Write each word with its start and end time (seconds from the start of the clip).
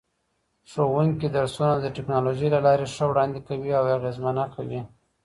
ښوونکي 0.71 1.27
درسونه 1.37 1.73
د 1.79 1.85
ټکنالوژۍ 1.95 2.47
له 2.55 2.59
لارې 2.65 2.85
ښه 2.95 3.05
وړاندې 3.09 3.39
کوي 3.47 3.71
او 3.79 3.85
اغېزمنه 3.97 4.43
کوي. 4.55 4.81